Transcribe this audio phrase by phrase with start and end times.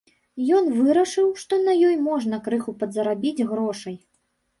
[0.59, 3.95] Ён вырашыў, што на ёй можна крыху падзарабіць грошай.